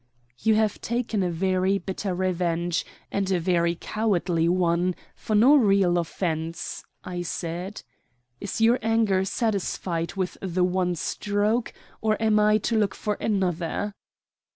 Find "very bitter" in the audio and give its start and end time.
1.29-2.15